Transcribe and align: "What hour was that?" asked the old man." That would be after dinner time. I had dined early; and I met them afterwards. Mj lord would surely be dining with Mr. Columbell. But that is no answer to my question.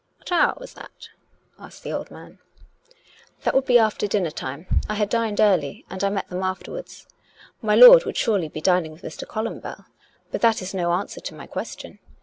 "What 0.17 0.31
hour 0.31 0.55
was 0.57 0.73
that?" 0.73 1.09
asked 1.59 1.83
the 1.83 1.91
old 1.93 2.09
man." 2.09 2.39
That 3.43 3.53
would 3.53 3.65
be 3.67 3.77
after 3.77 4.07
dinner 4.07 4.31
time. 4.31 4.65
I 4.89 4.95
had 4.95 5.09
dined 5.09 5.39
early; 5.39 5.85
and 5.91 6.03
I 6.03 6.09
met 6.09 6.27
them 6.27 6.41
afterwards. 6.41 7.05
Mj 7.63 7.77
lord 7.79 8.05
would 8.05 8.17
surely 8.17 8.49
be 8.49 8.61
dining 8.61 8.93
with 8.93 9.03
Mr. 9.03 9.27
Columbell. 9.27 9.85
But 10.31 10.41
that 10.41 10.59
is 10.59 10.73
no 10.73 10.91
answer 10.93 11.21
to 11.21 11.35
my 11.35 11.45
question. 11.45 11.99